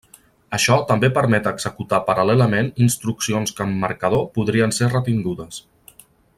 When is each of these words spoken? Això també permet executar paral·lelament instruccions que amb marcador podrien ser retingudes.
Això 0.57 0.77
també 0.91 1.09
permet 1.17 1.49
executar 1.51 1.99
paral·lelament 2.07 2.71
instruccions 2.87 3.55
que 3.59 3.65
amb 3.67 3.79
marcador 3.85 4.27
podrien 4.39 4.75
ser 4.81 4.93
retingudes. 4.97 5.65